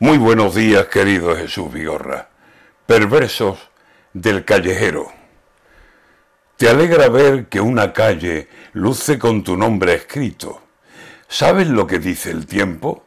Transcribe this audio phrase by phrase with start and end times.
[0.00, 2.28] Muy buenos días, querido Jesús Vigorra.
[2.84, 3.70] Perversos
[4.12, 5.12] del callejero.
[6.56, 10.62] Te alegra ver que una calle luce con tu nombre escrito.
[11.28, 13.04] ¿Sabes lo que dice el tiempo?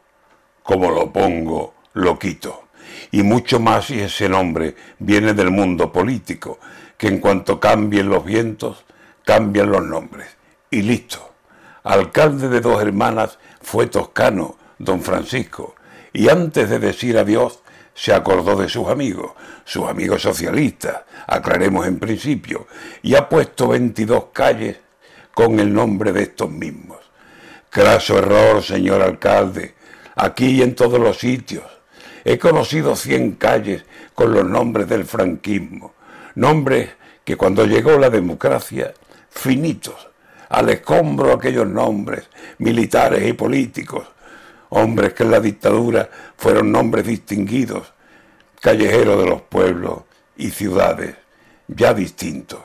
[0.62, 2.68] Como lo pongo, lo quito.
[3.10, 6.58] Y mucho más si ese nombre viene del mundo político,
[6.96, 8.86] que en cuanto cambien los vientos,
[9.26, 10.38] cambian los nombres.
[10.70, 11.34] Y listo.
[11.84, 15.74] Alcalde de dos hermanas fue toscano, don Francisco,
[16.12, 17.60] y antes de decir adiós
[17.94, 19.32] se acordó de sus amigos,
[19.64, 22.68] sus amigos socialistas, aclaremos en principio,
[23.02, 24.78] y ha puesto 22 calles
[25.34, 26.98] con el nombre de estos mismos.
[27.70, 29.74] Craso error, señor alcalde,
[30.14, 31.64] aquí y en todos los sitios.
[32.24, 35.94] He conocido 100 calles con los nombres del franquismo,
[36.34, 36.90] nombres
[37.24, 38.94] que cuando llegó la democracia,
[39.28, 40.08] finitos,
[40.48, 44.08] al escombro aquellos nombres militares y políticos,
[44.70, 47.92] hombres que en la dictadura fueron nombres distinguidos,
[48.60, 50.02] callejeros de los pueblos
[50.36, 51.16] y ciudades
[51.68, 52.60] ya distintos.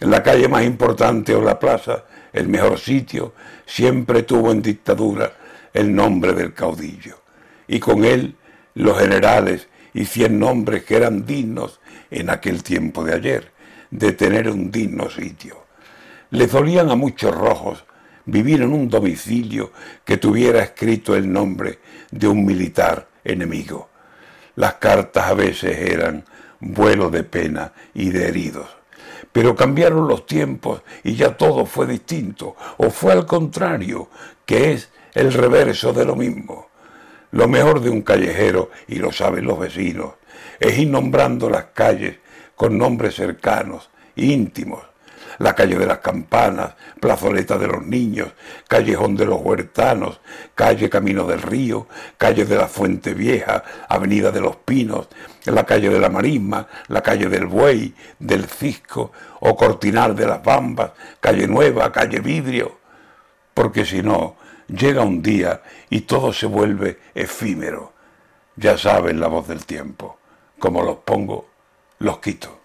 [0.00, 3.34] En la calle más importante o la plaza, el mejor sitio,
[3.66, 5.32] siempre tuvo en dictadura
[5.72, 7.20] el nombre del caudillo,
[7.66, 8.36] y con él
[8.74, 11.80] los generales y cien nombres que eran dignos
[12.10, 13.52] en aquel tiempo de ayer,
[13.90, 15.64] de tener un digno sitio.
[16.30, 17.84] Le dolían a muchos rojos
[18.28, 19.72] vivir en un domicilio
[20.04, 21.78] que tuviera escrito el nombre
[22.10, 23.88] de un militar enemigo.
[24.56, 26.24] Las cartas a veces eran
[26.60, 28.68] vuelo de pena y de heridos.
[29.32, 34.08] Pero cambiaron los tiempos y ya todo fue distinto, o fue al contrario,
[34.44, 36.68] que es el reverso de lo mismo.
[37.30, 40.14] Lo mejor de un callejero, y lo saben los vecinos,
[40.60, 42.16] es ir nombrando las calles
[42.56, 44.82] con nombres cercanos, íntimos,
[45.38, 48.32] la calle de las campanas, plazoleta de los niños,
[48.66, 50.20] callejón de los huertanos,
[50.54, 51.86] calle Camino del Río,
[52.16, 55.08] calle de la Fuente Vieja, avenida de los Pinos,
[55.44, 60.42] la calle de la Marisma, la calle del Buey, del Cisco, o Cortinal de las
[60.42, 62.78] Bambas, calle Nueva, calle Vidrio,
[63.54, 64.36] porque si no,
[64.68, 67.92] llega un día y todo se vuelve efímero.
[68.56, 70.18] Ya saben la voz del tiempo.
[70.58, 71.48] Como los pongo,
[72.00, 72.57] los quito.